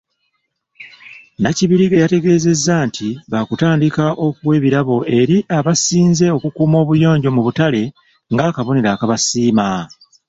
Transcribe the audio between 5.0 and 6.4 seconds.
eri abasinze